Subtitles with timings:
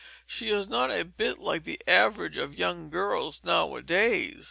[0.25, 4.39] She is not a bit like the average of young girls nowadays.